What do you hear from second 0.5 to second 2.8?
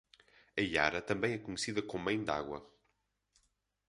A iara também é conhecida como mãe d'água